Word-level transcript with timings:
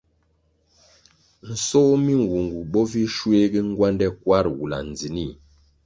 Nsoh 1.51 1.91
mi 2.03 2.13
nwungu 2.21 2.59
bo 2.71 2.81
vi 2.91 3.01
shuegi 3.15 3.59
ngwande 3.69 4.05
kwarʼ 4.19 4.45
wula 4.57 4.77
ndzinih. 4.89 5.33